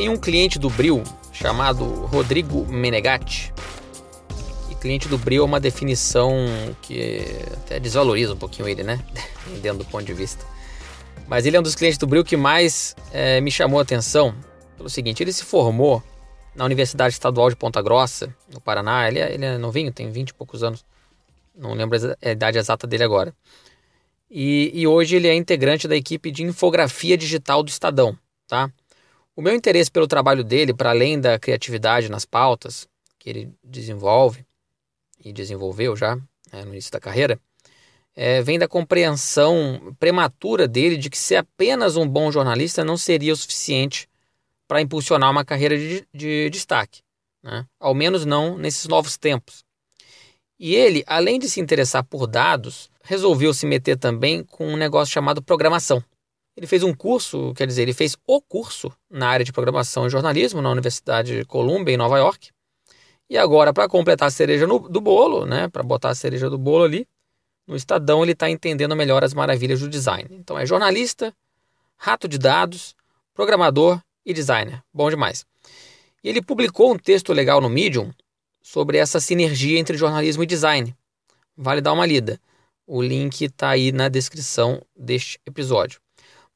Tem 0.00 0.08
um 0.08 0.16
cliente 0.16 0.58
do 0.58 0.70
Bril 0.70 1.04
chamado 1.30 1.84
Rodrigo 2.06 2.64
Menegatti. 2.64 3.52
E 4.70 4.74
cliente 4.76 5.08
do 5.08 5.18
Bril 5.18 5.42
é 5.42 5.44
uma 5.44 5.60
definição 5.60 6.34
que 6.80 7.20
até 7.52 7.78
desvaloriza 7.78 8.32
um 8.32 8.36
pouquinho 8.38 8.66
ele, 8.66 8.82
né? 8.82 8.98
Dentro 9.60 9.80
do 9.80 9.84
ponto 9.84 10.02
de 10.02 10.14
vista. 10.14 10.42
Mas 11.28 11.44
ele 11.44 11.54
é 11.54 11.60
um 11.60 11.62
dos 11.62 11.74
clientes 11.74 11.98
do 11.98 12.06
Bril 12.06 12.24
que 12.24 12.34
mais 12.34 12.96
é, 13.12 13.42
me 13.42 13.50
chamou 13.50 13.78
a 13.78 13.82
atenção 13.82 14.34
pelo 14.74 14.88
seguinte: 14.88 15.22
ele 15.22 15.34
se 15.34 15.44
formou 15.44 16.02
na 16.54 16.64
Universidade 16.64 17.12
Estadual 17.12 17.50
de 17.50 17.56
Ponta 17.56 17.82
Grossa, 17.82 18.34
no 18.50 18.58
Paraná. 18.58 19.06
Ele 19.06 19.18
é, 19.18 19.34
ele 19.34 19.44
é 19.44 19.58
novinho, 19.58 19.92
tem 19.92 20.10
20 20.10 20.30
e 20.30 20.32
poucos 20.34 20.62
anos. 20.62 20.82
Não 21.54 21.74
lembro 21.74 21.98
a 22.24 22.30
idade 22.30 22.56
exata 22.56 22.86
dele 22.86 23.04
agora. 23.04 23.34
E, 24.30 24.70
e 24.72 24.86
hoje 24.86 25.16
ele 25.16 25.28
é 25.28 25.34
integrante 25.34 25.86
da 25.86 25.94
equipe 25.94 26.30
de 26.30 26.42
infografia 26.42 27.18
digital 27.18 27.62
do 27.62 27.68
Estadão, 27.68 28.16
tá? 28.48 28.72
O 29.40 29.42
meu 29.42 29.54
interesse 29.54 29.90
pelo 29.90 30.06
trabalho 30.06 30.44
dele, 30.44 30.74
para 30.74 30.90
além 30.90 31.18
da 31.18 31.38
criatividade 31.38 32.10
nas 32.10 32.26
pautas 32.26 32.86
que 33.18 33.30
ele 33.30 33.50
desenvolve 33.64 34.44
e 35.24 35.32
desenvolveu 35.32 35.96
já 35.96 36.14
né, 36.52 36.62
no 36.62 36.72
início 36.72 36.92
da 36.92 37.00
carreira, 37.00 37.40
é, 38.14 38.42
vem 38.42 38.58
da 38.58 38.68
compreensão 38.68 39.96
prematura 39.98 40.68
dele 40.68 40.98
de 40.98 41.08
que 41.08 41.16
ser 41.16 41.36
apenas 41.36 41.96
um 41.96 42.06
bom 42.06 42.30
jornalista 42.30 42.84
não 42.84 42.98
seria 42.98 43.32
o 43.32 43.36
suficiente 43.36 44.06
para 44.68 44.82
impulsionar 44.82 45.30
uma 45.30 45.42
carreira 45.42 45.78
de, 45.78 46.06
de 46.12 46.50
destaque, 46.50 47.00
né? 47.42 47.64
ao 47.80 47.94
menos 47.94 48.26
não 48.26 48.58
nesses 48.58 48.86
novos 48.88 49.16
tempos. 49.16 49.64
E 50.58 50.74
ele, 50.74 51.02
além 51.06 51.38
de 51.38 51.48
se 51.48 51.60
interessar 51.60 52.04
por 52.04 52.26
dados, 52.26 52.90
resolveu 53.02 53.54
se 53.54 53.64
meter 53.64 53.96
também 53.96 54.44
com 54.44 54.68
um 54.68 54.76
negócio 54.76 55.14
chamado 55.14 55.42
programação. 55.42 56.04
Ele 56.60 56.66
fez 56.66 56.82
um 56.82 56.92
curso, 56.92 57.54
quer 57.54 57.66
dizer, 57.66 57.80
ele 57.80 57.94
fez 57.94 58.18
o 58.26 58.38
curso 58.38 58.92
na 59.08 59.30
área 59.30 59.42
de 59.42 59.50
programação 59.50 60.06
e 60.06 60.10
jornalismo 60.10 60.60
na 60.60 60.68
Universidade 60.68 61.38
de 61.38 61.44
Columbia, 61.46 61.94
em 61.94 61.96
Nova 61.96 62.18
York. 62.18 62.50
E 63.30 63.38
agora, 63.38 63.72
para 63.72 63.88
completar 63.88 64.28
a 64.28 64.30
cereja 64.30 64.66
no, 64.66 64.78
do 64.78 65.00
bolo, 65.00 65.46
né, 65.46 65.68
para 65.68 65.82
botar 65.82 66.10
a 66.10 66.14
cereja 66.14 66.50
do 66.50 66.58
bolo 66.58 66.84
ali, 66.84 67.08
no 67.66 67.74
Estadão 67.74 68.22
ele 68.22 68.32
está 68.32 68.50
entendendo 68.50 68.94
melhor 68.94 69.24
as 69.24 69.32
maravilhas 69.32 69.80
do 69.80 69.88
design. 69.88 70.28
Então 70.32 70.58
é 70.58 70.66
jornalista, 70.66 71.34
rato 71.96 72.28
de 72.28 72.36
dados, 72.36 72.94
programador 73.32 73.98
e 74.26 74.34
designer. 74.34 74.82
Bom 74.92 75.08
demais. 75.08 75.46
E 76.22 76.28
ele 76.28 76.42
publicou 76.42 76.92
um 76.92 76.98
texto 76.98 77.32
legal 77.32 77.62
no 77.62 77.70
Medium 77.70 78.12
sobre 78.60 78.98
essa 78.98 79.18
sinergia 79.18 79.78
entre 79.78 79.96
jornalismo 79.96 80.42
e 80.42 80.46
design. 80.46 80.94
Vale 81.56 81.80
dar 81.80 81.94
uma 81.94 82.04
lida. 82.04 82.38
O 82.86 83.00
link 83.00 83.46
está 83.46 83.70
aí 83.70 83.92
na 83.92 84.10
descrição 84.10 84.82
deste 84.94 85.40
episódio. 85.46 85.98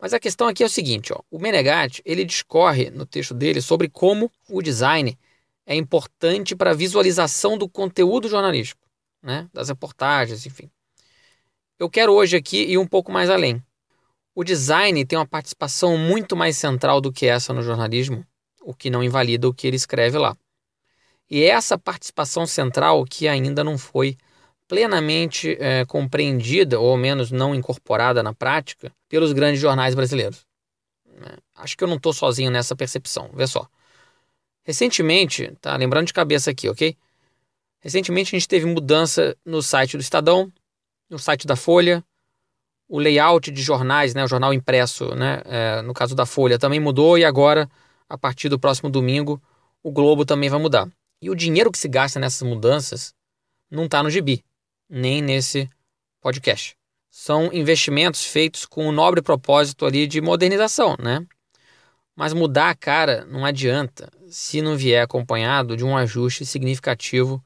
Mas 0.00 0.12
a 0.12 0.21
questão 0.21 0.49
aqui 0.49 0.62
é 0.62 0.66
o 0.66 0.71
seguinte, 0.71 1.12
ó, 1.12 1.21
o 1.31 1.38
Menegatti 1.38 2.03
ele 2.05 2.25
discorre 2.25 2.91
no 2.91 3.06
texto 3.06 3.32
dele 3.32 3.60
sobre 3.60 3.88
como 3.88 4.31
o 4.49 4.60
design 4.60 5.19
é 5.66 5.75
importante 5.75 6.55
para 6.55 6.72
a 6.72 6.75
visualização 6.75 7.56
do 7.56 7.69
conteúdo 7.69 8.28
jornalístico, 8.28 8.87
né, 9.22 9.49
das 9.53 9.69
reportagens, 9.69 10.44
enfim. 10.44 10.71
Eu 11.78 11.88
quero 11.88 12.12
hoje 12.12 12.37
aqui 12.37 12.62
ir 12.62 12.78
um 12.78 12.87
pouco 12.87 13.10
mais 13.10 13.31
além. 13.31 13.62
O 14.34 14.44
design 14.44 15.05
tem 15.05 15.19
uma 15.19 15.27
participação 15.27 15.97
muito 15.97 16.37
mais 16.37 16.56
central 16.56 17.00
do 17.00 17.12
que 17.12 17.26
essa 17.26 17.53
no 17.53 17.62
jornalismo, 17.62 18.26
o 18.62 18.75
que 18.75 18.91
não 18.91 19.03
invalida 19.03 19.49
o 19.49 19.55
que 19.55 19.66
ele 19.66 19.76
escreve 19.76 20.19
lá. 20.19 20.37
E 21.31 21.43
é 21.43 21.49
essa 21.49 21.78
participação 21.78 22.47
central 22.47 23.05
que 23.05 23.26
ainda 23.26 23.65
não 23.65 23.78
foi 23.78 24.16
plenamente 24.69 25.56
é, 25.61 25.84
compreendida, 25.84 26.81
ou 26.81 26.91
ao 26.91 26.97
menos 26.97 27.31
não 27.31 27.55
incorporada 27.55 28.22
na 28.22 28.34
prática, 28.34 28.93
pelos 29.14 29.32
grandes 29.32 29.60
jornais 29.60 29.94
brasileiros. 29.94 30.44
É, 31.06 31.38
acho 31.54 31.76
que 31.76 31.84
eu 31.84 31.88
não 31.88 31.94
estou 31.94 32.12
sozinho 32.12 32.50
nessa 32.50 32.75
percepção. 32.75 33.30
Vê 33.32 33.47
só. 33.47 33.64
Recentemente, 34.64 35.52
tá 35.60 35.76
lembrando 35.76 36.08
de 36.08 36.12
cabeça 36.12 36.50
aqui, 36.50 36.69
ok? 36.69 36.97
Recentemente 37.78 38.34
a 38.34 38.36
gente 38.36 38.48
teve 38.48 38.66
mudança 38.66 39.36
no 39.44 39.62
site 39.62 39.97
do 39.97 40.00
Estadão, 40.00 40.52
no 41.08 41.16
site 41.16 41.47
da 41.47 41.54
Folha, 41.54 42.02
o 42.88 42.98
layout 42.98 43.52
de 43.52 43.62
jornais, 43.62 44.14
né, 44.14 44.25
o 44.25 44.26
jornal 44.26 44.52
impresso, 44.52 45.14
né, 45.14 45.42
é, 45.44 45.82
no 45.82 45.94
caso 45.94 46.16
da 46.16 46.26
Folha, 46.26 46.58
também 46.58 46.81
mudou 46.81 47.16
e 47.16 47.25
agora, 47.25 47.70
a 48.08 48.19
partir 48.19 48.48
do 48.48 48.58
próximo 48.58 48.91
domingo, 48.91 49.41
o 49.81 49.92
Globo 49.92 50.25
também 50.25 50.50
vai 50.50 50.58
mudar. 50.58 50.91
E 51.22 51.31
o 51.31 51.36
dinheiro 51.36 51.70
que 51.70 51.78
se 51.78 51.86
gasta 51.86 52.19
nessas 52.19 52.42
mudanças 52.42 53.14
não 53.70 53.84
está 53.84 54.02
no 54.02 54.10
gibi 54.10 54.44
nem 54.91 55.22
nesse 55.22 55.70
podcast. 56.20 56.76
São 57.16 57.52
investimentos 57.52 58.25
feitos 58.25 58.66
com 58.66 58.88
o 58.88 58.92
nobre 58.92 59.22
propósito 59.22 59.86
ali 59.86 60.04
de 60.04 60.20
modernização, 60.20 60.97
né? 60.98 61.25
Mas 62.16 62.32
mudar 62.32 62.70
a 62.70 62.75
cara 62.75 63.25
não 63.26 63.44
adianta 63.44 64.10
se 64.28 64.60
não 64.60 64.76
vier 64.76 65.04
acompanhado 65.04 65.76
de 65.76 65.84
um 65.84 65.97
ajuste 65.97 66.44
significativo 66.44 67.40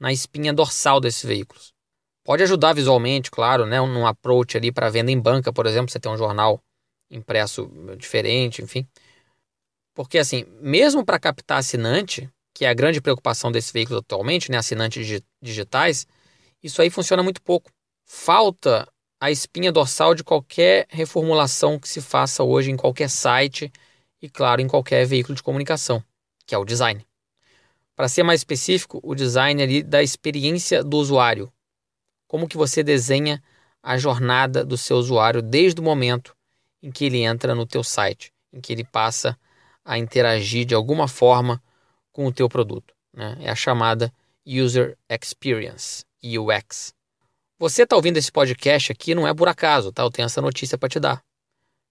na 0.00 0.10
espinha 0.10 0.54
dorsal 0.54 1.00
desses 1.00 1.22
veículos. 1.22 1.74
Pode 2.24 2.42
ajudar 2.44 2.72
visualmente, 2.72 3.30
claro, 3.30 3.66
né, 3.66 3.78
num 3.78 4.06
approach 4.06 4.56
ali 4.56 4.72
para 4.72 4.88
venda 4.88 5.10
em 5.12 5.20
banca, 5.20 5.52
por 5.52 5.66
exemplo, 5.66 5.92
você 5.92 6.00
tem 6.00 6.10
um 6.10 6.16
jornal 6.16 6.58
impresso 7.10 7.70
diferente, 7.98 8.62
enfim. 8.62 8.88
Porque 9.94 10.16
assim, 10.16 10.46
mesmo 10.62 11.04
para 11.04 11.20
captar 11.20 11.58
assinante, 11.58 12.26
que 12.54 12.64
é 12.64 12.70
a 12.70 12.74
grande 12.74 13.02
preocupação 13.02 13.52
desse 13.52 13.70
veículo 13.70 13.98
atualmente, 13.98 14.50
né, 14.50 14.56
assinantes 14.56 15.22
digitais, 15.42 16.06
isso 16.62 16.80
aí 16.80 16.88
funciona 16.88 17.22
muito 17.22 17.42
pouco. 17.42 17.70
Falta 18.06 18.88
a 19.20 19.30
espinha 19.30 19.70
dorsal 19.70 20.14
de 20.14 20.24
qualquer 20.24 20.86
reformulação 20.88 21.78
que 21.78 21.86
se 21.86 22.00
faça 22.00 22.42
hoje 22.42 22.70
em 22.70 22.76
qualquer 22.76 23.10
site 23.10 23.70
e, 24.20 24.30
claro, 24.30 24.62
em 24.62 24.66
qualquer 24.66 25.04
veículo 25.06 25.34
de 25.34 25.42
comunicação, 25.42 26.02
que 26.46 26.54
é 26.54 26.58
o 26.58 26.64
design. 26.64 27.06
Para 27.94 28.08
ser 28.08 28.22
mais 28.22 28.40
específico, 28.40 28.98
o 29.02 29.14
design 29.14 29.62
ali 29.62 29.82
da 29.82 30.02
experiência 30.02 30.82
do 30.82 30.96
usuário. 30.96 31.52
Como 32.26 32.48
que 32.48 32.56
você 32.56 32.82
desenha 32.82 33.42
a 33.82 33.98
jornada 33.98 34.64
do 34.64 34.78
seu 34.78 34.96
usuário 34.96 35.42
desde 35.42 35.80
o 35.82 35.84
momento 35.84 36.34
em 36.82 36.90
que 36.90 37.04
ele 37.04 37.22
entra 37.22 37.54
no 37.54 37.66
teu 37.66 37.84
site, 37.84 38.32
em 38.50 38.58
que 38.58 38.72
ele 38.72 38.84
passa 38.84 39.38
a 39.84 39.98
interagir 39.98 40.64
de 40.64 40.74
alguma 40.74 41.06
forma 41.06 41.62
com 42.10 42.24
o 42.26 42.32
teu 42.32 42.48
produto. 42.48 42.94
Né? 43.12 43.36
É 43.40 43.50
a 43.50 43.54
chamada 43.54 44.10
User 44.46 44.96
Experience. 45.10 46.04
UX. 46.22 46.94
Você 47.60 47.82
está 47.82 47.94
ouvindo 47.94 48.16
esse 48.16 48.32
podcast 48.32 48.90
aqui 48.90 49.14
não 49.14 49.28
é 49.28 49.34
por 49.34 49.46
acaso, 49.46 49.92
tá? 49.92 50.02
Eu 50.02 50.10
tenho 50.10 50.24
essa 50.24 50.40
notícia 50.40 50.78
para 50.78 50.88
te 50.88 50.98
dar. 50.98 51.22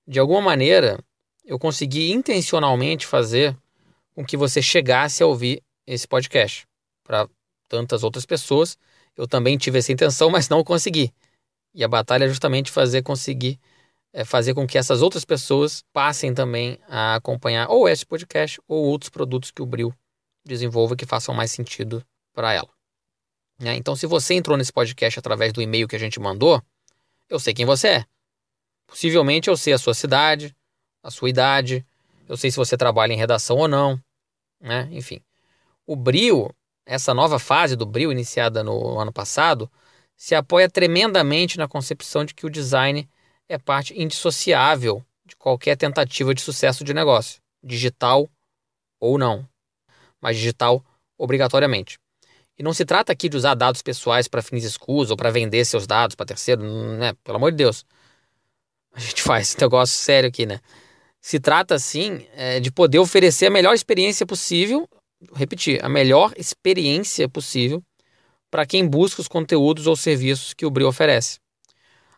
De 0.07 0.17
alguma 0.19 0.41
maneira, 0.41 0.97
eu 1.45 1.59
consegui 1.59 2.11
intencionalmente 2.11 3.05
fazer 3.05 3.55
com 4.15 4.25
que 4.25 4.35
você 4.35 4.63
chegasse 4.63 5.21
a 5.21 5.27
ouvir 5.27 5.61
esse 5.85 6.07
podcast. 6.07 6.65
Para 7.03 7.29
tantas 7.67 8.03
outras 8.03 8.25
pessoas, 8.25 8.79
eu 9.15 9.27
também 9.27 9.59
tive 9.59 9.77
essa 9.77 9.91
intenção, 9.91 10.31
mas 10.31 10.49
não 10.49 10.63
consegui. 10.63 11.13
E 11.75 11.83
a 11.83 11.87
batalha 11.87 12.25
é 12.25 12.29
justamente 12.29 12.71
fazer 12.71 13.03
conseguir 13.03 13.59
é 14.11 14.25
fazer 14.25 14.55
com 14.55 14.65
que 14.65 14.75
essas 14.75 15.03
outras 15.03 15.23
pessoas 15.23 15.83
passem 15.93 16.33
também 16.33 16.79
a 16.87 17.13
acompanhar 17.13 17.69
ou 17.69 17.87
esse 17.87 18.03
podcast 18.03 18.59
ou 18.67 18.85
outros 18.85 19.11
produtos 19.11 19.51
que 19.51 19.61
o 19.61 19.67
Bril 19.67 19.93
desenvolva 20.43 20.95
que 20.95 21.05
façam 21.05 21.35
mais 21.35 21.51
sentido 21.51 22.03
para 22.33 22.53
ela. 22.53 22.78
É, 23.61 23.73
então, 23.75 23.95
se 23.95 24.07
você 24.07 24.35
entrou 24.35 24.57
nesse 24.57 24.71
podcast 24.71 25.19
através 25.19 25.51
do 25.51 25.61
e-mail 25.61 25.87
que 25.87 25.95
a 25.95 25.99
gente 25.99 26.19
mandou, 26.19 26.61
eu 27.29 27.39
sei 27.39 27.53
quem 27.53 27.65
você 27.65 27.87
é. 27.89 28.05
Possivelmente 28.87 29.49
eu 29.49 29.57
sei 29.57 29.73
a 29.73 29.77
sua 29.77 29.93
cidade, 29.93 30.55
a 31.03 31.11
sua 31.11 31.29
idade, 31.29 31.85
eu 32.27 32.37
sei 32.37 32.49
se 32.49 32.57
você 32.57 32.77
trabalha 32.77 33.13
em 33.13 33.17
redação 33.17 33.57
ou 33.57 33.67
não, 33.67 34.01
né? 34.59 34.87
Enfim. 34.91 35.21
O 35.85 35.95
Brio, 35.95 36.53
essa 36.85 37.13
nova 37.13 37.37
fase 37.37 37.75
do 37.75 37.85
Brio, 37.85 38.11
iniciada 38.11 38.63
no 38.63 38.97
ano 38.97 39.11
passado, 39.11 39.69
se 40.15 40.35
apoia 40.35 40.69
tremendamente 40.69 41.57
na 41.57 41.67
concepção 41.67 42.23
de 42.23 42.33
que 42.33 42.45
o 42.45 42.49
design 42.49 43.09
é 43.47 43.57
parte 43.57 43.99
indissociável 43.99 45.03
de 45.25 45.35
qualquer 45.35 45.75
tentativa 45.75 46.33
de 46.33 46.41
sucesso 46.41 46.83
de 46.83 46.93
negócio, 46.93 47.41
digital 47.63 48.29
ou 48.99 49.17
não, 49.17 49.47
mas 50.21 50.37
digital 50.37 50.83
obrigatoriamente. 51.17 51.99
E 52.59 52.63
não 52.63 52.73
se 52.73 52.83
trata 52.83 53.13
aqui 53.13 53.29
de 53.29 53.37
usar 53.37 53.55
dados 53.55 53.81
pessoais 53.81 54.27
para 54.27 54.41
fins 54.41 54.65
escusos 54.65 55.11
ou 55.11 55.17
para 55.17 55.31
vender 55.31 55.63
seus 55.63 55.87
dados 55.87 56.13
para 56.13 56.25
terceiro, 56.25 56.61
né? 56.97 57.13
Pelo 57.23 57.37
amor 57.37 57.51
de 57.51 57.57
Deus. 57.57 57.85
A 58.93 58.99
gente 58.99 59.23
faz 59.23 59.47
esse 59.47 59.61
negócio 59.61 59.95
sério 59.95 60.27
aqui, 60.27 60.45
né? 60.45 60.59
Se 61.21 61.39
trata, 61.39 61.79
sim, 61.79 62.27
é, 62.33 62.59
de 62.59 62.69
poder 62.69 62.99
oferecer 62.99 63.45
a 63.45 63.49
melhor 63.49 63.73
experiência 63.73 64.25
possível, 64.25 64.89
repetir, 65.33 65.83
a 65.83 65.87
melhor 65.87 66.33
experiência 66.35 67.29
possível 67.29 67.81
para 68.51 68.65
quem 68.65 68.85
busca 68.85 69.21
os 69.21 69.27
conteúdos 69.29 69.87
ou 69.87 69.95
serviços 69.95 70.53
que 70.53 70.65
o 70.65 70.69
Brio 70.69 70.89
oferece. 70.89 71.39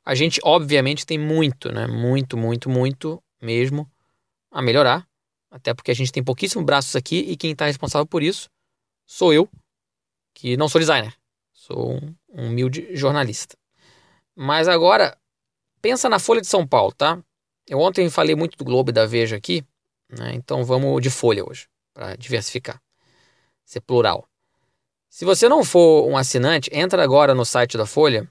A 0.04 0.16
gente, 0.16 0.40
obviamente, 0.44 1.06
tem 1.06 1.20
muito, 1.20 1.72
né? 1.72 1.86
Muito, 1.86 2.36
muito, 2.36 2.68
muito 2.68 3.22
mesmo 3.40 3.88
a 4.50 4.60
melhorar. 4.60 5.08
Até 5.52 5.72
porque 5.72 5.92
a 5.92 5.96
gente 5.96 6.12
tem 6.12 6.24
pouquíssimos 6.24 6.66
braços 6.66 6.96
aqui 6.96 7.18
e 7.28 7.38
quem 7.38 7.52
está 7.52 7.68
responsável 7.68 8.08
por 8.08 8.24
isso 8.24 8.50
sou 9.06 9.34
eu 9.34 9.48
que 10.33 10.57
não 10.57 10.69
sou 10.69 10.80
designer, 10.80 11.13
sou 11.51 11.94
um, 11.94 12.16
um 12.30 12.48
humilde 12.48 12.95
jornalista. 12.95 13.57
Mas 14.36 14.68
agora, 14.68 15.18
pensa 15.81 16.10
na 16.10 16.19
Folha 16.19 16.42
de 16.42 16.48
São 16.48 16.66
Paulo, 16.66 16.92
tá? 16.94 17.22
Eu 17.68 17.80
ontem 17.80 18.10
falei 18.10 18.36
muito 18.36 18.57
do 18.57 18.66
Globo 18.66 18.89
e 18.89 18.94
da 18.94 19.06
Veja 19.06 19.36
aqui, 19.36 19.63
né? 20.10 20.33
então 20.33 20.63
vamos 20.63 21.01
de 21.01 21.10
Folha 21.10 21.44
hoje, 21.48 21.68
para 21.94 22.16
diversificar, 22.16 22.81
ser 23.66 23.81
plural. 23.81 24.28
Se 25.10 25.25
você 25.25 25.50
não 25.50 25.63
for 25.63 26.07
um 26.07 26.16
assinante, 26.16 26.69
entra 26.74 27.04
agora 27.04 27.36
no 27.36 27.45
site 27.45 27.77
da 27.77 27.86
Folha 27.86 28.30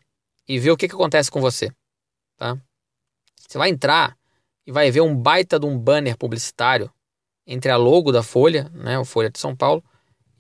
e 0.49 0.59
vê 0.59 0.71
o 0.71 0.77
que, 0.77 0.89
que 0.89 0.95
acontece 0.95 1.31
com 1.31 1.41
você, 1.41 1.71
tá? 2.37 2.59
Você 3.47 3.59
vai 3.59 3.69
entrar 3.69 4.17
e 4.67 4.73
vai 4.73 4.91
ver 4.91 5.01
um 5.01 5.15
baita 5.15 5.59
de 5.59 5.67
um 5.67 5.79
banner 5.79 6.17
publicitário 6.17 6.91
entre 7.47 7.71
a 7.71 7.77
logo 7.77 8.13
da 8.13 8.23
Folha, 8.23 8.71
né, 8.73 8.99
o 8.99 9.05
Folha 9.05 9.31
de 9.31 9.39
São 9.39 9.57
Paulo, 9.57 9.85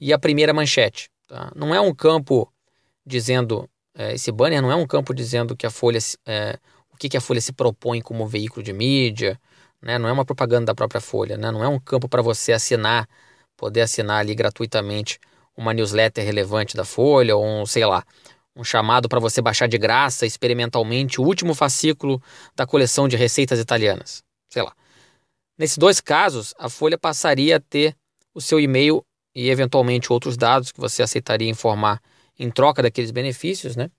e 0.00 0.12
a 0.12 0.18
primeira 0.18 0.54
manchete. 0.54 1.09
Tá? 1.30 1.52
Não 1.54 1.72
é 1.72 1.80
um 1.80 1.94
campo 1.94 2.52
dizendo, 3.06 3.70
é, 3.94 4.14
esse 4.14 4.32
banner 4.32 4.60
não 4.60 4.72
é 4.72 4.74
um 4.74 4.84
campo 4.84 5.14
dizendo 5.14 5.56
que 5.56 5.64
a 5.64 5.70
Folha, 5.70 6.00
é, 6.26 6.58
o 6.92 6.96
que, 6.96 7.08
que 7.08 7.16
a 7.16 7.20
Folha 7.20 7.40
se 7.40 7.52
propõe 7.52 8.00
como 8.00 8.26
veículo 8.26 8.64
de 8.64 8.72
mídia, 8.72 9.40
né? 9.80 9.96
não 9.96 10.08
é 10.08 10.12
uma 10.12 10.24
propaganda 10.24 10.66
da 10.66 10.74
própria 10.74 11.00
Folha, 11.00 11.36
né? 11.36 11.52
não 11.52 11.62
é 11.62 11.68
um 11.68 11.78
campo 11.78 12.08
para 12.08 12.20
você 12.20 12.52
assinar, 12.52 13.08
poder 13.56 13.82
assinar 13.82 14.18
ali 14.18 14.34
gratuitamente 14.34 15.20
uma 15.56 15.72
newsletter 15.72 16.24
relevante 16.24 16.76
da 16.76 16.84
Folha, 16.84 17.36
ou 17.36 17.46
um, 17.46 17.64
sei 17.64 17.86
lá, 17.86 18.04
um 18.56 18.64
chamado 18.64 19.08
para 19.08 19.20
você 19.20 19.40
baixar 19.40 19.68
de 19.68 19.78
graça 19.78 20.26
experimentalmente 20.26 21.20
o 21.20 21.24
último 21.24 21.54
fascículo 21.54 22.20
da 22.56 22.66
coleção 22.66 23.06
de 23.06 23.16
receitas 23.16 23.60
italianas. 23.60 24.24
Sei 24.52 24.64
lá. 24.64 24.74
Nesses 25.56 25.78
dois 25.78 26.00
casos, 26.00 26.52
a 26.58 26.68
Folha 26.68 26.98
passaria 26.98 27.58
a 27.58 27.60
ter 27.60 27.94
o 28.34 28.40
seu 28.40 28.58
e-mail 28.58 29.04
e 29.34 29.48
eventualmente 29.48 30.12
outros 30.12 30.36
dados 30.36 30.72
que 30.72 30.80
você 30.80 31.02
aceitaria 31.02 31.48
informar 31.48 32.00
em 32.38 32.50
troca 32.50 32.82
daqueles 32.82 33.10
benefícios, 33.10 33.76
né? 33.76 33.90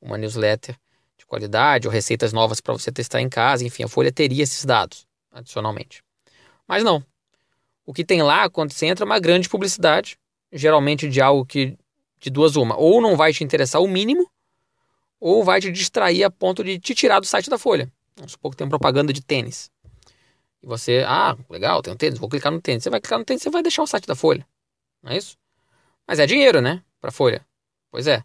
Uma 0.00 0.18
newsletter 0.18 0.76
de 1.16 1.24
qualidade 1.24 1.86
ou 1.86 1.92
receitas 1.92 2.32
novas 2.32 2.60
para 2.60 2.74
você 2.74 2.92
testar 2.92 3.20
em 3.20 3.28
casa, 3.28 3.64
enfim, 3.64 3.84
a 3.84 3.88
Folha 3.88 4.12
teria 4.12 4.42
esses 4.42 4.64
dados 4.64 5.06
adicionalmente. 5.32 6.02
Mas 6.66 6.82
não. 6.82 7.04
O 7.84 7.92
que 7.92 8.04
tem 8.04 8.22
lá 8.22 8.50
quando 8.50 8.72
você 8.72 8.86
entra 8.86 9.04
é 9.04 9.06
uma 9.06 9.20
grande 9.20 9.48
publicidade, 9.48 10.18
geralmente 10.52 11.08
de 11.08 11.20
algo 11.20 11.46
que 11.46 11.76
de 12.18 12.30
duas 12.30 12.56
uma, 12.56 12.76
ou 12.76 13.00
não 13.00 13.16
vai 13.16 13.32
te 13.32 13.44
interessar 13.44 13.80
o 13.80 13.86
mínimo, 13.86 14.28
ou 15.20 15.44
vai 15.44 15.60
te 15.60 15.70
distrair 15.70 16.24
a 16.24 16.30
ponto 16.30 16.64
de 16.64 16.78
te 16.78 16.94
tirar 16.94 17.20
do 17.20 17.26
site 17.26 17.48
da 17.48 17.58
Folha. 17.58 17.90
Vamos 18.16 18.32
supor 18.32 18.50
que 18.50 18.56
tem 18.56 18.68
propaganda 18.68 19.12
de 19.12 19.22
tênis. 19.22 19.70
E 20.62 20.66
você, 20.66 21.04
ah, 21.06 21.36
legal, 21.48 21.82
tem 21.82 21.92
um 21.92 21.96
tênis, 21.96 22.18
vou 22.18 22.28
clicar 22.28 22.50
no 22.50 22.60
tênis. 22.60 22.82
Você 22.82 22.90
vai 22.90 23.00
clicar 23.00 23.18
no 23.18 23.24
tênis, 23.24 23.42
você 23.42 23.50
vai 23.50 23.62
deixar 23.62 23.82
o 23.82 23.86
site 23.86 24.06
da 24.06 24.16
Folha 24.16 24.46
não 25.02 25.12
é 25.12 25.16
isso? 25.16 25.36
Mas 26.06 26.18
é 26.18 26.26
dinheiro, 26.26 26.60
né? 26.60 26.82
Para 27.00 27.10
Folha. 27.10 27.44
Pois 27.90 28.06
é. 28.06 28.22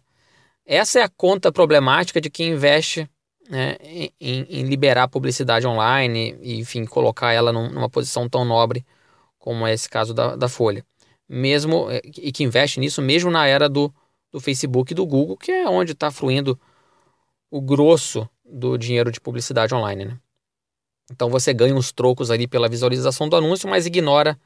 Essa 0.64 1.00
é 1.00 1.02
a 1.02 1.08
conta 1.08 1.50
problemática 1.50 2.20
de 2.20 2.30
quem 2.30 2.52
investe 2.52 3.08
né, 3.48 3.76
em, 4.20 4.46
em, 4.48 4.62
liberar 4.64 5.08
publicidade 5.08 5.66
online 5.66 6.38
e, 6.40 6.58
enfim, 6.58 6.84
colocar 6.84 7.32
ela 7.32 7.52
numa 7.52 7.90
posição 7.90 8.28
tão 8.28 8.44
nobre 8.44 8.84
como 9.38 9.66
é 9.66 9.72
esse 9.72 9.88
caso 9.88 10.14
da, 10.14 10.36
da 10.36 10.48
Folha. 10.48 10.84
Mesmo, 11.28 11.90
é, 11.90 12.00
e 12.04 12.30
que 12.30 12.44
investe 12.44 12.78
nisso 12.78 13.02
mesmo 13.02 13.30
na 13.30 13.46
era 13.46 13.68
do, 13.68 13.92
do 14.30 14.40
Facebook 14.40 14.92
e 14.92 14.94
do 14.94 15.04
Google, 15.04 15.36
que 15.36 15.50
é 15.50 15.68
onde 15.68 15.92
está 15.92 16.10
fluindo 16.10 16.58
o 17.50 17.60
grosso 17.60 18.28
do 18.44 18.78
dinheiro 18.78 19.10
de 19.10 19.20
publicidade 19.20 19.74
online. 19.74 20.04
Né? 20.04 20.18
Então 21.10 21.28
você 21.28 21.52
ganha 21.52 21.74
uns 21.74 21.92
trocos 21.92 22.30
ali 22.30 22.46
pela 22.46 22.68
visualização 22.68 23.28
do 23.28 23.36
anúncio, 23.36 23.68
mas 23.68 23.86
ignora 23.86 24.38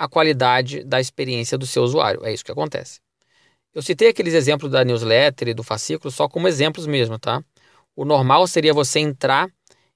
a 0.00 0.08
qualidade 0.08 0.82
da 0.82 0.98
experiência 0.98 1.58
do 1.58 1.66
seu 1.66 1.82
usuário. 1.82 2.24
É 2.24 2.32
isso 2.32 2.42
que 2.42 2.50
acontece. 2.50 3.00
Eu 3.74 3.82
citei 3.82 4.08
aqueles 4.08 4.32
exemplos 4.32 4.72
da 4.72 4.82
newsletter 4.82 5.48
e 5.48 5.54
do 5.54 5.62
fascículo 5.62 6.10
só 6.10 6.26
como 6.26 6.48
exemplos 6.48 6.86
mesmo, 6.86 7.18
tá? 7.18 7.44
O 7.94 8.06
normal 8.06 8.46
seria 8.46 8.72
você 8.72 8.98
entrar 8.98 9.52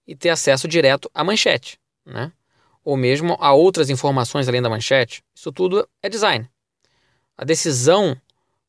e 0.06 0.14
ter 0.14 0.28
acesso 0.28 0.68
direto 0.68 1.10
à 1.14 1.24
manchete, 1.24 1.78
né? 2.04 2.30
Ou 2.84 2.98
mesmo 2.98 3.34
a 3.40 3.54
outras 3.54 3.88
informações 3.88 4.46
além 4.46 4.60
da 4.60 4.68
manchete. 4.68 5.24
Isso 5.34 5.50
tudo 5.50 5.88
é 6.02 6.08
design. 6.10 6.46
A 7.34 7.44
decisão 7.46 8.14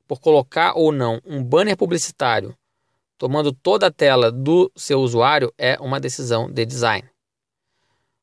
por 0.07 0.21
colocar 0.21 0.71
ou 0.73 0.89
não 0.89 1.21
um 1.25 1.43
banner 1.43 1.75
publicitário 1.75 2.57
tomando 3.17 3.51
toda 3.51 3.87
a 3.87 3.91
tela 3.91 4.31
do 4.31 4.71
seu 4.73 5.01
usuário 5.01 5.53
é 5.57 5.77
uma 5.81 5.99
decisão 5.99 6.49
de 6.49 6.65
design. 6.65 7.09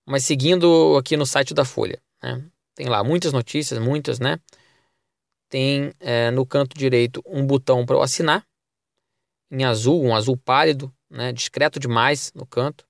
Mas 0.07 0.25
seguindo 0.25 0.97
aqui 0.99 1.15
no 1.15 1.27
site 1.27 1.53
da 1.53 1.67
Folha, 1.67 2.01
né? 2.23 2.43
Tem 2.75 2.89
lá 2.89 3.05
muitas 3.05 3.33
notícias, 3.33 3.79
muitas, 3.79 4.19
né? 4.19 4.39
Tem 5.49 5.93
é, 6.01 6.31
no 6.31 6.47
canto 6.47 6.77
direito 6.77 7.23
um 7.27 7.47
botão 7.47 7.85
para 7.85 7.97
eu 7.97 8.03
assinar, 8.03 8.47
em 9.51 9.65
azul, 9.65 10.03
um 10.03 10.15
azul 10.15 10.37
pálido, 10.37 10.93
né? 11.11 11.33
Discreto 11.33 11.79
demais 11.79 12.33
no 12.35 12.47
canto. 12.47 12.87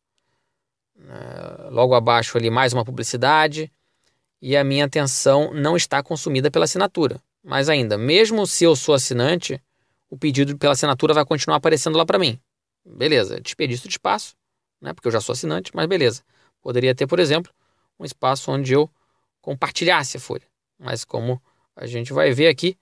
É, 0.96 1.70
logo 1.70 1.94
abaixo 1.94 2.38
ali 2.38 2.48
mais 2.48 2.72
uma 2.72 2.84
publicidade 2.84 3.72
e 4.40 4.56
a 4.56 4.62
minha 4.62 4.84
atenção 4.84 5.52
não 5.52 5.76
está 5.76 6.02
consumida 6.02 6.50
pela 6.50 6.64
assinatura. 6.64 7.20
Mas 7.42 7.68
ainda, 7.68 7.98
mesmo 7.98 8.46
se 8.46 8.62
eu 8.62 8.76
sou 8.76 8.94
assinante, 8.94 9.60
o 10.08 10.16
pedido 10.16 10.56
pela 10.56 10.74
assinatura 10.74 11.12
vai 11.12 11.24
continuar 11.24 11.56
aparecendo 11.56 11.98
lá 11.98 12.06
para 12.06 12.18
mim. 12.18 12.38
Beleza, 12.84 13.40
desperdício 13.40 13.88
de 13.88 13.94
espaço, 13.94 14.36
né? 14.80 14.92
Porque 14.92 15.08
eu 15.08 15.12
já 15.12 15.20
sou 15.20 15.32
assinante, 15.32 15.72
mas 15.74 15.86
beleza. 15.86 16.22
Poderia 16.60 16.94
ter, 16.94 17.08
por 17.08 17.18
exemplo, 17.18 17.52
um 17.98 18.04
espaço 18.04 18.52
onde 18.52 18.72
eu 18.72 18.88
compartilhasse 19.42 20.16
a 20.16 20.20
folha. 20.20 20.46
Mas 20.78 21.04
como 21.04 21.42
a 21.76 21.86
gente 21.86 22.12
vai 22.12 22.32
ver 22.32 22.48
aqui, 22.48 22.78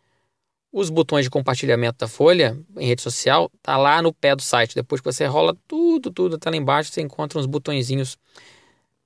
os 0.73 0.89
botões 0.89 1.25
de 1.25 1.31
compartilhamento 1.31 1.99
da 1.99 2.07
folha 2.07 2.57
em 2.77 2.87
rede 2.87 3.03
social 3.03 3.51
tá 3.61 3.77
lá 3.77 4.01
no 4.01 4.13
pé 4.13 4.37
do 4.37 4.43
site. 4.43 4.75
Depois 4.75 5.01
que 5.01 5.13
você 5.13 5.27
rola 5.27 5.57
tudo, 5.67 6.11
tudo 6.13 6.37
até 6.37 6.49
lá 6.49 6.57
embaixo, 6.57 6.93
você 6.93 7.01
encontra 7.01 7.39
uns 7.39 7.47
botõezinhos 7.47 8.17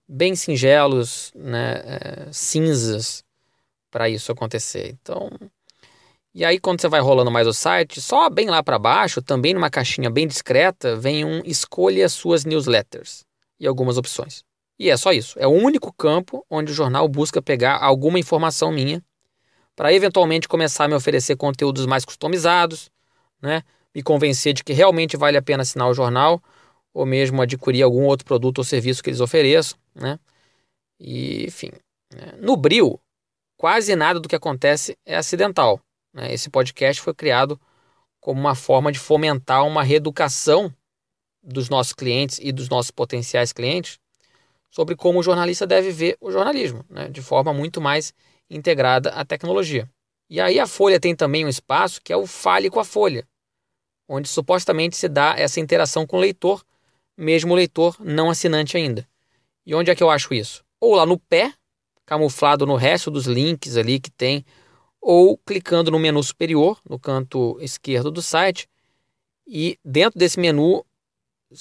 bem 0.06 0.34
singelos, 0.34 1.32
né, 1.34 1.82
é, 1.84 2.28
cinzas 2.32 3.24
para 3.90 4.10
isso 4.10 4.30
acontecer. 4.30 4.90
Então, 5.00 5.30
e 6.34 6.44
aí 6.44 6.58
quando 6.58 6.80
você 6.80 6.88
vai 6.88 7.00
rolando 7.00 7.30
mais 7.30 7.46
o 7.46 7.52
site, 7.52 8.00
só 8.00 8.28
bem 8.28 8.50
lá 8.50 8.62
para 8.62 8.78
baixo, 8.78 9.22
também 9.22 9.54
numa 9.54 9.70
caixinha 9.70 10.10
bem 10.10 10.26
discreta, 10.26 10.96
vem 10.96 11.24
um 11.24 11.40
escolha 11.44 12.08
suas 12.08 12.44
newsletters 12.44 13.24
e 13.58 13.66
algumas 13.66 13.96
opções. 13.96 14.44
E 14.78 14.90
é 14.90 14.96
só 14.96 15.12
isso. 15.12 15.38
É 15.38 15.46
o 15.46 15.50
único 15.50 15.92
campo 15.92 16.44
onde 16.50 16.72
o 16.72 16.74
jornal 16.74 17.08
busca 17.08 17.40
pegar 17.40 17.78
alguma 17.78 18.18
informação 18.18 18.72
minha 18.72 19.02
para 19.76 19.92
eventualmente 19.92 20.48
começar 20.48 20.84
a 20.84 20.88
me 20.88 20.94
oferecer 20.94 21.36
conteúdos 21.36 21.86
mais 21.86 22.04
customizados, 22.04 22.90
né? 23.40 23.62
me 23.94 24.02
convencer 24.02 24.52
de 24.52 24.64
que 24.64 24.72
realmente 24.72 25.16
vale 25.16 25.36
a 25.36 25.42
pena 25.42 25.62
assinar 25.62 25.88
o 25.88 25.94
jornal 25.94 26.42
ou 26.92 27.06
mesmo 27.06 27.40
adquirir 27.42 27.82
algum 27.82 28.04
outro 28.04 28.24
produto 28.24 28.58
ou 28.58 28.64
serviço 28.64 29.02
que 29.02 29.10
eles 29.10 29.20
ofereçam, 29.20 29.78
né? 29.94 30.18
E, 30.98 31.44
enfim, 31.46 31.72
né? 32.12 32.34
no 32.40 32.56
Bril, 32.56 33.00
quase 33.56 33.94
nada 33.96 34.20
do 34.20 34.28
que 34.28 34.36
acontece 34.36 34.96
é 35.04 35.16
acidental. 35.16 35.80
Né? 36.12 36.32
Esse 36.32 36.48
podcast 36.48 37.02
foi 37.02 37.12
criado 37.14 37.60
como 38.20 38.40
uma 38.40 38.54
forma 38.54 38.92
de 38.92 38.98
fomentar 38.98 39.66
uma 39.66 39.82
reeducação 39.82 40.72
dos 41.42 41.68
nossos 41.68 41.92
clientes 41.92 42.38
e 42.40 42.52
dos 42.52 42.68
nossos 42.68 42.90
potenciais 42.90 43.52
clientes 43.52 43.98
sobre 44.74 44.96
como 44.96 45.20
o 45.20 45.22
jornalista 45.22 45.64
deve 45.64 45.92
ver 45.92 46.16
o 46.20 46.32
jornalismo, 46.32 46.84
né? 46.90 47.08
de 47.08 47.22
forma 47.22 47.54
muito 47.54 47.80
mais 47.80 48.12
integrada 48.50 49.10
à 49.10 49.24
tecnologia. 49.24 49.88
E 50.28 50.40
aí 50.40 50.58
a 50.58 50.66
Folha 50.66 50.98
tem 50.98 51.14
também 51.14 51.44
um 51.44 51.48
espaço 51.48 52.00
que 52.02 52.12
é 52.12 52.16
o 52.16 52.26
Fale 52.26 52.68
com 52.68 52.80
a 52.80 52.84
Folha, 52.84 53.24
onde 54.08 54.26
supostamente 54.26 54.96
se 54.96 55.08
dá 55.08 55.36
essa 55.38 55.60
interação 55.60 56.04
com 56.04 56.16
o 56.16 56.20
leitor, 56.20 56.64
mesmo 57.16 57.52
o 57.52 57.56
leitor 57.56 57.96
não 58.00 58.28
assinante 58.28 58.76
ainda. 58.76 59.08
E 59.64 59.76
onde 59.76 59.92
é 59.92 59.94
que 59.94 60.02
eu 60.02 60.10
acho 60.10 60.34
isso? 60.34 60.64
Ou 60.80 60.96
lá 60.96 61.06
no 61.06 61.20
pé, 61.20 61.54
camuflado 62.04 62.66
no 62.66 62.74
resto 62.74 63.12
dos 63.12 63.26
links 63.26 63.76
ali 63.76 64.00
que 64.00 64.10
tem, 64.10 64.44
ou 65.00 65.38
clicando 65.38 65.88
no 65.88 66.00
menu 66.00 66.20
superior, 66.20 66.80
no 66.90 66.98
canto 66.98 67.56
esquerdo 67.60 68.10
do 68.10 68.20
site, 68.20 68.68
e 69.46 69.78
dentro 69.84 70.18
desse 70.18 70.40
menu 70.40 70.84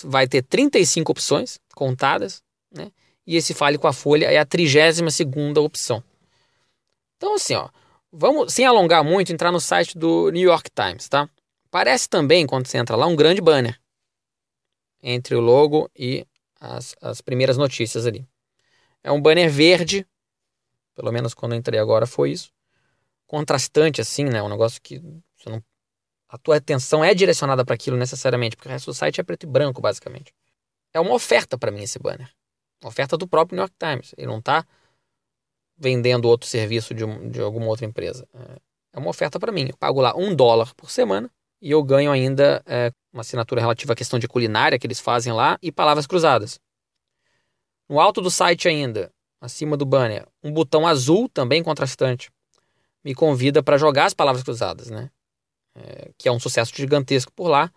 vai 0.04 0.28
ter 0.28 0.42
35 0.42 1.12
opções 1.12 1.60
contadas, 1.76 2.42
né? 2.72 2.92
E 3.26 3.36
esse 3.36 3.54
Fale 3.54 3.78
com 3.78 3.88
a 3.88 3.94
Folha 3.94 4.26
é 4.32 4.38
a 4.38 4.46
32 4.46 5.14
segunda 5.14 5.62
opção. 5.62 6.04
Então 7.18 7.36
assim, 7.36 7.56
ó, 7.56 7.70
vamos 8.12 8.54
sem 8.54 8.66
alongar 8.66 9.04
muito 9.04 9.32
entrar 9.32 9.52
no 9.52 9.60
site 9.60 9.98
do 9.98 10.30
New 10.30 10.44
York 10.44 10.70
Times, 10.72 11.08
tá? 11.08 11.30
Parece 11.72 12.08
também 12.08 12.46
quando 12.46 12.68
você 12.68 12.78
entra 12.78 12.96
lá 12.96 13.08
um 13.08 13.16
grande 13.16 13.42
banner 13.42 13.80
entre 15.02 15.36
o 15.36 15.42
logo 15.42 15.90
e 15.98 16.26
as, 16.60 16.96
as 17.02 17.22
primeiras 17.22 17.58
notícias 17.58 18.06
ali. 18.06 18.28
É 19.04 19.12
um 19.12 19.22
banner 19.22 19.50
verde, 19.50 20.08
pelo 20.96 21.12
menos 21.12 21.34
quando 21.34 21.54
eu 21.54 21.60
entrei 21.60 21.80
agora 21.80 22.06
foi 22.06 22.32
isso. 22.32 22.52
Contrastante 23.26 24.00
assim, 24.00 24.26
né? 24.26 24.42
Um 24.42 24.50
negócio 24.50 24.82
que 24.82 25.02
não, 25.46 25.62
a 26.30 26.38
tua 26.38 26.58
atenção 26.58 27.04
é 27.04 27.14
direcionada 27.14 27.64
para 27.64 27.76
aquilo 27.76 27.98
necessariamente, 27.98 28.56
porque 28.56 28.68
o 28.68 28.72
resto 28.72 28.88
do 28.88 28.94
site 28.94 29.20
é 29.20 29.24
preto 29.24 29.44
e 29.44 29.48
branco, 29.48 29.82
basicamente. 29.82 30.34
É 30.94 31.00
uma 31.00 31.14
oferta 31.14 31.58
para 31.58 31.72
mim 31.72 31.84
esse 31.84 32.00
banner. 32.00 32.28
Oferta 32.84 33.18
do 33.18 33.28
próprio 33.28 33.56
New 33.56 33.62
York 33.64 33.76
Times. 33.80 34.14
Ele 34.18 34.28
não 34.28 34.40
está 34.40 34.66
vendendo 35.78 36.26
outro 36.26 36.48
serviço 36.48 36.94
de, 36.94 37.06
de, 37.30 37.42
alguma 37.42 37.68
outra 37.68 37.86
empresa. 37.86 38.28
É 38.92 39.00
uma 39.00 39.10
oferta 39.10 39.40
para 39.40 39.52
mim. 39.52 39.68
Eu 39.70 39.78
pago 39.78 40.02
lá 40.02 40.16
um 40.16 40.36
dólar 40.36 40.74
por 40.76 40.90
semana 40.92 41.30
e 41.62 41.72
eu 41.72 41.84
ganho 41.84 42.12
ainda 42.12 42.62
é, 42.66 42.92
uma 43.12 43.22
assinatura 43.22 43.62
relativa 43.62 43.94
à 43.94 43.96
questão 43.96 44.20
de 44.20 44.28
culinária 44.28 44.78
que 44.78 44.86
eles 44.86 45.00
fazem 45.00 45.34
lá 45.34 45.58
e 45.62 45.72
palavras 45.72 46.06
cruzadas. 46.06 46.60
No 47.90 48.00
alto 48.00 48.22
do 48.22 48.32
site 48.32 48.68
ainda, 48.68 49.12
acima 49.42 49.76
do 49.76 49.86
banner, 49.86 50.28
um 50.42 50.52
botão 50.52 50.88
azul, 50.88 51.28
também 51.30 51.64
contrastante, 51.64 52.32
me 53.04 53.14
convida 53.14 53.62
para 53.62 53.78
jogar 53.78 54.06
as 54.06 54.14
palavras 54.14 54.44
cruzadas, 54.44 54.90
né? 54.90 55.10
É, 55.76 56.12
que 56.18 56.30
é 56.30 56.32
um 56.32 56.40
sucesso 56.40 56.72
gigantesco 56.76 57.32
por 57.34 57.48
lá, 57.48 57.72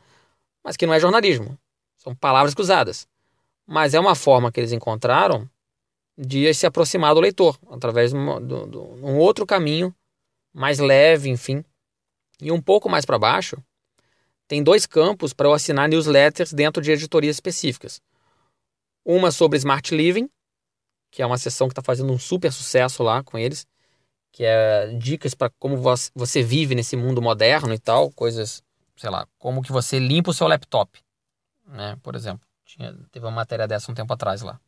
mas 0.62 0.76
que 0.76 0.86
não 0.86 0.94
é 0.94 1.00
jornalismo. 1.00 1.58
São 1.96 2.14
palavras 2.14 2.54
cruzadas. 2.54 3.08
Mas 3.66 3.94
é 3.94 4.00
uma 4.00 4.14
forma 4.14 4.52
que 4.52 4.60
eles 4.60 4.72
encontraram 4.72 5.48
de 6.16 6.52
se 6.54 6.66
aproximar 6.66 7.14
do 7.14 7.20
leitor, 7.20 7.58
através 7.70 8.12
de, 8.12 8.16
um 8.16 9.18
outro 9.18 9.44
caminho, 9.44 9.94
mais 10.52 10.78
leve, 10.78 11.28
enfim. 11.28 11.64
E 12.40 12.50
um 12.50 12.60
pouco 12.60 12.88
mais 12.88 13.04
para 13.04 13.18
baixo, 13.18 13.56
tem 14.48 14.62
dois 14.62 14.86
campos 14.86 15.32
para 15.32 15.48
eu 15.48 15.52
assinar 15.52 15.88
newsletters 15.88 16.52
dentro 16.52 16.82
de 16.82 16.92
editorias 16.92 17.36
específicas. 17.36 18.00
Uma 19.04 19.30
sobre 19.30 19.58
Smart 19.58 19.94
Living, 19.94 20.30
que 21.10 21.22
é 21.22 21.26
uma 21.26 21.38
sessão 21.38 21.68
que 21.68 21.72
está 21.72 21.82
fazendo 21.82 22.12
um 22.12 22.18
super 22.18 22.52
sucesso 22.52 23.02
lá 23.02 23.22
com 23.22 23.38
eles, 23.38 23.66
que 24.32 24.44
é 24.44 24.88
dicas 24.98 25.34
para 25.34 25.50
como 25.58 25.76
você 26.14 26.42
vive 26.42 26.74
nesse 26.74 26.96
mundo 26.96 27.22
moderno 27.22 27.72
e 27.72 27.78
tal, 27.78 28.10
coisas, 28.12 28.62
sei 28.96 29.10
lá, 29.10 29.26
como 29.38 29.62
que 29.62 29.72
você 29.72 29.98
limpa 29.98 30.30
o 30.30 30.34
seu 30.34 30.46
laptop, 30.46 31.00
né, 31.66 31.96
por 32.02 32.14
exemplo. 32.14 32.45
Tinha, 32.66 32.94
teve 33.10 33.24
uma 33.24 33.32
matéria 33.32 33.66
dessa 33.66 33.90
um 33.90 33.94
tempo 33.94 34.12
atrás 34.12 34.42
lá. 34.42 34.60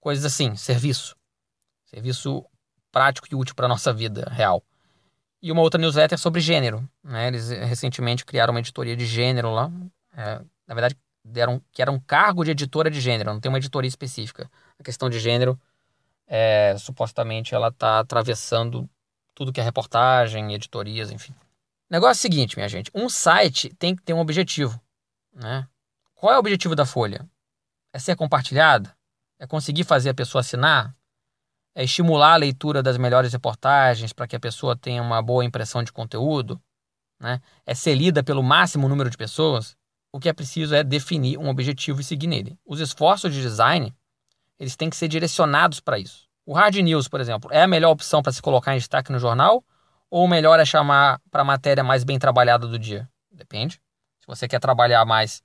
Coisas 0.00 0.24
assim, 0.24 0.56
serviço. 0.56 1.14
Serviço 1.84 2.44
prático 2.90 3.28
e 3.30 3.34
útil 3.34 3.54
para 3.54 3.66
a 3.66 3.68
nossa 3.68 3.92
vida 3.92 4.28
real. 4.30 4.64
E 5.40 5.52
uma 5.52 5.62
outra 5.62 5.80
newsletter 5.80 6.18
sobre 6.18 6.40
gênero. 6.40 6.88
Né? 7.04 7.28
Eles 7.28 7.50
recentemente 7.50 8.24
criaram 8.24 8.52
uma 8.52 8.60
editoria 8.60 8.96
de 8.96 9.06
gênero 9.06 9.52
lá. 9.52 9.70
É, 10.16 10.40
na 10.66 10.74
verdade, 10.74 10.96
deram 11.24 11.62
que 11.70 11.82
era 11.82 11.90
um 11.90 12.00
cargo 12.00 12.44
de 12.44 12.50
editora 12.50 12.90
de 12.90 13.00
gênero, 13.00 13.32
não 13.32 13.40
tem 13.40 13.48
uma 13.48 13.58
editoria 13.58 13.88
específica. 13.88 14.50
A 14.78 14.82
questão 14.82 15.08
de 15.08 15.20
gênero, 15.20 15.60
é, 16.26 16.74
supostamente, 16.78 17.54
ela 17.54 17.68
está 17.68 18.00
atravessando 18.00 18.88
tudo 19.34 19.52
que 19.52 19.60
é 19.60 19.64
reportagem, 19.64 20.54
editorias, 20.54 21.10
enfim. 21.10 21.34
Negócio 21.90 22.18
é 22.18 22.20
o 22.20 22.22
seguinte, 22.22 22.56
minha 22.56 22.68
gente: 22.68 22.90
um 22.94 23.08
site 23.08 23.68
tem 23.78 23.94
que 23.94 24.02
ter 24.02 24.12
um 24.12 24.20
objetivo. 24.20 24.80
Né? 25.34 25.66
Qual 26.22 26.32
é 26.32 26.36
o 26.36 26.38
objetivo 26.38 26.76
da 26.76 26.86
Folha? 26.86 27.28
É 27.92 27.98
ser 27.98 28.14
compartilhada? 28.14 28.96
É 29.40 29.44
conseguir 29.44 29.82
fazer 29.82 30.10
a 30.10 30.14
pessoa 30.14 30.38
assinar? 30.38 30.94
É 31.74 31.82
estimular 31.82 32.34
a 32.34 32.36
leitura 32.36 32.80
das 32.80 32.96
melhores 32.96 33.32
reportagens 33.32 34.12
para 34.12 34.28
que 34.28 34.36
a 34.36 34.38
pessoa 34.38 34.76
tenha 34.76 35.02
uma 35.02 35.20
boa 35.20 35.44
impressão 35.44 35.82
de 35.82 35.90
conteúdo? 35.90 36.62
Né? 37.18 37.40
É 37.66 37.74
ser 37.74 37.96
lida 37.96 38.22
pelo 38.22 38.40
máximo 38.40 38.88
número 38.88 39.10
de 39.10 39.16
pessoas? 39.16 39.76
o 40.12 40.20
que 40.20 40.28
é 40.28 40.32
preciso 40.32 40.76
é 40.76 40.84
definir 40.84 41.38
um 41.38 41.48
objetivo 41.48 42.00
e 42.00 42.04
seguir 42.04 42.28
nele. 42.28 42.56
Os 42.64 42.78
esforços 42.78 43.34
de 43.34 43.40
design, 43.40 43.92
eles 44.60 44.76
têm 44.76 44.88
que 44.88 44.96
ser 44.96 45.08
direcionados 45.08 45.80
para 45.80 45.98
isso. 45.98 46.28
O 46.46 46.52
hard 46.52 46.76
news, 46.76 47.08
por 47.08 47.20
exemplo, 47.20 47.50
é 47.52 47.64
a 47.64 47.66
melhor 47.66 47.90
opção 47.90 48.22
para 48.22 48.30
se 48.30 48.40
colocar 48.40 48.74
em 48.74 48.78
destaque 48.78 49.10
no 49.10 49.18
jornal 49.18 49.64
ou 50.08 50.28
melhor 50.28 50.60
é 50.60 50.64
chamar 50.64 51.20
para 51.32 51.42
a 51.42 51.44
matéria 51.44 51.82
mais 51.82 52.04
bem 52.04 52.16
trabalhada 52.16 52.68
do 52.68 52.78
dia? 52.78 53.10
Depende. 53.28 53.80
Se 54.20 54.26
você 54.28 54.46
quer 54.46 54.60
trabalhar 54.60 55.04
mais 55.04 55.42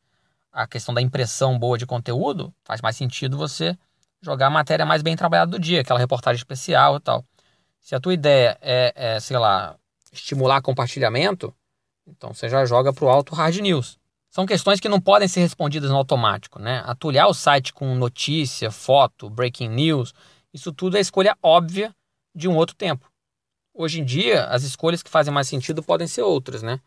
a 0.58 0.66
questão 0.66 0.92
da 0.92 1.00
impressão 1.00 1.58
boa 1.60 1.78
de 1.78 1.86
conteúdo, 1.86 2.52
faz 2.64 2.82
mais 2.82 2.96
sentido 2.96 3.38
você 3.38 3.78
jogar 4.20 4.48
a 4.48 4.50
matéria 4.50 4.88
mais 4.88 5.04
bem 5.04 5.16
trabalhada 5.16 5.52
do 5.52 5.60
dia, 5.60 5.82
aquela 5.82 6.00
reportagem 6.00 6.40
especial 6.40 6.98
e 6.98 7.00
tal. 7.00 7.24
Se 7.80 7.94
a 7.94 8.00
tua 8.00 8.16
ideia 8.16 8.58
é, 8.60 8.92
é 8.96 9.20
sei 9.20 9.38
lá, 9.38 9.76
estimular 10.12 10.60
compartilhamento, 10.64 11.54
então 12.08 12.34
você 12.34 12.50
já 12.50 12.66
joga 12.66 12.92
para 12.92 13.06
o 13.06 13.10
alto 13.10 13.36
hard 13.36 13.58
news. 13.58 14.00
São 14.32 14.48
questões 14.48 14.80
que 14.80 14.90
não 14.90 15.00
podem 15.00 15.28
ser 15.28 15.42
respondidas 15.42 15.92
no 15.92 15.96
automático, 15.96 16.58
né? 16.60 16.82
Atulhar 16.88 17.28
o 17.28 17.36
site 17.36 17.72
com 17.72 17.94
notícia, 17.94 18.72
foto, 18.72 19.30
breaking 19.30 19.70
news, 19.70 20.12
isso 20.52 20.74
tudo 20.74 20.98
é 20.98 21.00
escolha 21.00 21.38
óbvia 21.42 21.94
de 22.34 22.48
um 22.48 22.56
outro 22.56 22.76
tempo. 22.76 23.08
Hoje 23.76 24.02
em 24.02 24.04
dia, 24.04 24.46
as 24.46 24.64
escolhas 24.64 25.04
que 25.04 25.10
fazem 25.10 25.32
mais 25.32 25.48
sentido 25.48 25.84
podem 25.84 26.08
ser 26.08 26.24
outras, 26.24 26.64
né? 26.64 26.80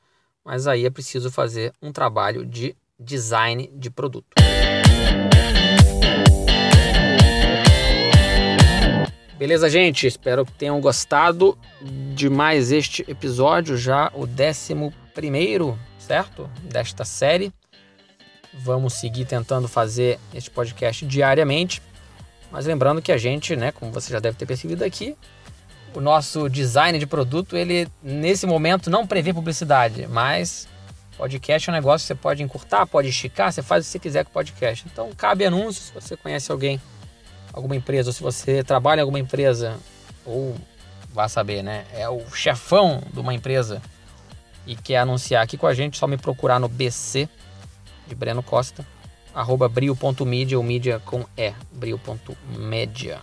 Mas 0.45 0.67
aí 0.67 0.85
é 0.85 0.91
preciso 0.91 1.31
fazer 1.31 1.73
um 1.81 1.93
trabalho 1.93 2.45
de 2.45 2.75
design 3.01 3.71
de 3.75 3.91
produto. 3.91 4.29
Beleza, 9.39 9.71
gente? 9.71 10.07
Espero 10.07 10.45
que 10.45 10.53
tenham 10.53 10.81
gostado 10.81 11.59
de 12.15 12.29
mais 12.29 12.71
este 12.71 13.05
episódio, 13.09 13.77
já 13.77 14.13
o 14.15 14.27
décimo 14.27 14.93
primeiro 15.15 15.79
certo? 16.11 16.51
Desta 16.65 17.05
série. 17.05 17.53
Vamos 18.53 18.95
seguir 18.95 19.27
tentando 19.27 19.69
fazer 19.69 20.19
este 20.35 20.51
podcast 20.51 21.07
diariamente. 21.07 21.81
Mas 22.51 22.67
lembrando 22.67 23.01
que 23.01 23.13
a 23.13 23.17
gente, 23.17 23.55
né, 23.55 23.71
como 23.71 23.93
você 23.93 24.13
já 24.13 24.19
deve 24.19 24.37
ter 24.37 24.45
percebido 24.45 24.83
aqui, 24.83 25.17
o 25.95 26.01
nosso 26.01 26.49
design 26.49 26.99
de 26.99 27.07
produto, 27.07 27.57
ele 27.57 27.87
nesse 28.03 28.45
momento 28.45 28.91
não 28.91 29.07
prevê 29.07 29.33
publicidade, 29.33 30.09
mas 30.09 30.67
podcast 31.21 31.69
é 31.69 31.73
um 31.73 31.77
negócio 31.77 32.05
que 32.05 32.09
você 32.09 32.15
pode 32.15 32.43
encurtar, 32.43 32.87
pode 32.87 33.09
esticar, 33.09 33.53
você 33.53 33.63
faz 33.63 33.85
o 33.85 33.87
que 33.87 33.93
você 33.93 33.99
quiser 33.99 34.25
com 34.25 34.31
o 34.31 34.33
podcast. 34.33 34.87
Então 34.91 35.11
cabe 35.15 35.45
anúncio 35.45 35.83
se 35.83 35.93
você 35.93 36.17
conhece 36.17 36.51
alguém, 36.51 36.81
alguma 37.53 37.77
empresa, 37.77 38.09
ou 38.09 38.13
se 38.15 38.23
você 38.23 38.65
trabalha 38.65 39.01
em 39.01 39.03
alguma 39.03 39.19
empresa, 39.19 39.79
ou 40.25 40.57
vá 41.13 41.29
saber, 41.29 41.63
né? 41.63 41.85
É 41.93 42.09
o 42.09 42.23
chefão 42.35 43.03
de 43.13 43.21
uma 43.21 43.35
empresa 43.35 43.83
e 44.67 44.75
quer 44.75 44.99
anunciar 44.99 45.43
aqui 45.43 45.59
com 45.59 45.67
a 45.67 45.75
gente, 45.75 45.99
só 45.99 46.07
me 46.07 46.17
procurar 46.17 46.59
no 46.59 46.69
BC 46.69 47.29
de 48.09 48.15
Breno 48.15 48.43
Costa, 48.43 48.87
arroba 49.35 49.69
brio.media, 49.69 50.57
ou 50.57 50.65
mídia 50.65 51.03
com 51.05 51.27
E, 51.37 51.53
brio.media. 51.71 53.19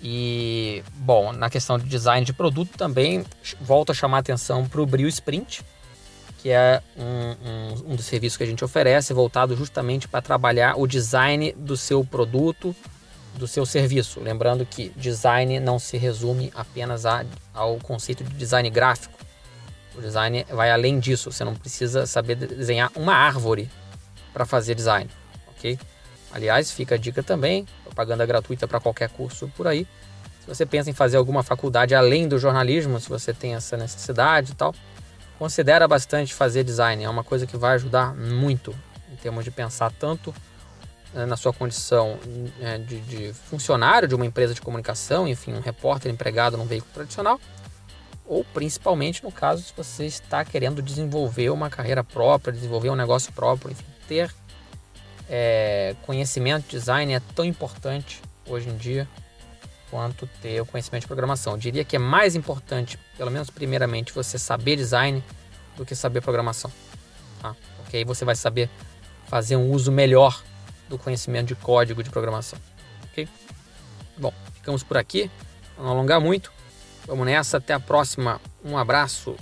E, 0.00 0.84
bom, 0.94 1.32
na 1.32 1.50
questão 1.50 1.78
de 1.78 1.84
design 1.86 2.24
de 2.24 2.32
produto 2.32 2.78
também, 2.78 3.24
volto 3.60 3.90
a 3.90 3.94
chamar 3.94 4.18
a 4.18 4.20
atenção 4.20 4.64
para 4.64 4.80
o 4.80 4.86
Brio 4.86 5.08
Sprint, 5.08 5.64
que 6.38 6.50
é 6.50 6.80
um, 6.96 7.02
um, 7.04 7.92
um, 7.92 7.96
dos 7.96 8.06
serviços 8.06 8.36
que 8.36 8.44
a 8.44 8.46
gente 8.46 8.64
oferece, 8.64 9.12
voltado 9.12 9.56
justamente 9.56 10.06
para 10.06 10.22
trabalhar 10.22 10.78
o 10.78 10.86
design 10.86 11.52
do 11.52 11.76
seu 11.76 12.04
produto, 12.04 12.74
do 13.34 13.46
seu 13.46 13.66
serviço. 13.66 14.20
Lembrando 14.20 14.64
que 14.64 14.90
design 14.96 15.58
não 15.58 15.78
se 15.78 15.96
resume 15.96 16.52
apenas 16.54 17.04
a, 17.04 17.24
ao 17.52 17.76
conceito 17.78 18.22
de 18.24 18.34
design 18.34 18.70
gráfico 18.70 19.18
O 19.96 20.00
design 20.00 20.46
vai 20.48 20.70
além 20.70 21.00
disso. 21.00 21.30
Você 21.30 21.44
não 21.44 21.54
precisa 21.54 22.06
saber 22.06 22.36
desenhar 22.36 22.90
uma 22.94 23.14
árvore 23.14 23.68
para 24.32 24.46
fazer 24.46 24.76
design, 24.76 25.10
ok? 25.48 25.78
Aliás, 26.30 26.70
fica 26.70 26.94
a 26.94 26.98
dica 26.98 27.22
também, 27.22 27.66
propaganda 27.82 28.24
gratuita 28.24 28.68
para 28.68 28.78
qualquer 28.78 29.08
curso 29.08 29.50
por 29.56 29.66
aí. 29.66 29.86
Se 30.40 30.46
você 30.46 30.64
pensa 30.64 30.88
em 30.88 30.92
fazer 30.92 31.16
alguma 31.16 31.42
faculdade 31.42 31.94
além 31.94 32.28
do 32.28 32.38
jornalismo, 32.38 33.00
se 33.00 33.08
você 33.08 33.32
tem 33.32 33.54
essa 33.54 33.76
necessidade 33.76 34.52
e 34.52 34.54
tal, 34.54 34.74
considera 35.38 35.86
bastante 35.86 36.34
fazer 36.34 36.64
design. 36.64 37.04
É 37.04 37.08
uma 37.08 37.24
coisa 37.24 37.46
que 37.46 37.56
vai 37.56 37.74
ajudar 37.74 38.14
muito 38.14 38.74
em 39.12 39.16
termos 39.16 39.44
de 39.44 39.50
pensar 39.50 39.92
tanto 39.92 40.34
eh, 41.14 41.24
na 41.24 41.36
sua 41.36 41.52
condição 41.52 42.18
eh, 42.60 42.78
de, 42.78 43.00
de, 43.00 43.32
funcionário 43.32 44.08
de 44.08 44.14
uma 44.14 44.26
empresa 44.26 44.52
de 44.52 44.60
comunicação, 44.60 45.28
enfim, 45.28 45.54
um 45.54 45.60
repórter 45.60 46.12
empregado 46.12 46.56
num 46.56 46.66
veículo 46.66 46.92
tradicional, 46.92 47.40
ou 48.26 48.44
principalmente 48.44 49.22
no 49.22 49.32
caso 49.32 49.62
se 49.62 49.72
você 49.76 50.04
está 50.04 50.44
querendo 50.44 50.82
desenvolver 50.82 51.50
uma 51.50 51.70
carreira 51.70 52.02
própria, 52.02 52.52
desenvolver 52.52 52.90
um 52.90 52.96
negócio 52.96 53.32
próprio, 53.32 53.70
enfim, 53.70 53.84
ter 54.06 54.34
é, 55.30 55.94
conhecimento 56.02 56.64
de 56.64 56.70
design 56.70 57.12
é 57.12 57.20
tão 57.34 57.44
importante 57.44 58.20
hoje 58.46 58.68
em 58.68 58.76
dia 58.76 59.08
quanto 59.90 60.26
ter 60.40 60.60
o 60.60 60.66
conhecimento 60.66 61.02
de 61.02 61.06
programação. 61.06 61.54
Eu 61.54 61.58
diria 61.58 61.84
que 61.84 61.96
é 61.96 61.98
mais 61.98 62.34
importante, 62.34 62.98
pelo 63.16 63.30
menos 63.30 63.50
primeiramente, 63.50 64.12
você 64.12 64.38
saber 64.38 64.76
design 64.76 65.22
do 65.76 65.84
que 65.84 65.94
saber 65.94 66.20
programação. 66.20 66.70
Tá? 67.40 67.54
Porque 67.76 67.98
aí 67.98 68.04
você 68.04 68.24
vai 68.24 68.34
saber 68.34 68.68
fazer 69.26 69.56
um 69.56 69.70
uso 69.70 69.92
melhor 69.92 70.42
do 70.88 70.98
conhecimento 70.98 71.48
de 71.48 71.54
código 71.54 72.02
de 72.02 72.10
programação. 72.10 72.58
Ok? 73.04 73.28
Bom, 74.16 74.32
ficamos 74.54 74.82
por 74.82 74.96
aqui. 74.96 75.30
Não 75.76 75.88
alongar 75.88 76.20
muito, 76.20 76.52
vamos 77.06 77.26
nessa. 77.26 77.58
Até 77.58 77.74
a 77.74 77.80
próxima. 77.80 78.40
Um 78.64 78.76
abraço. 78.76 79.36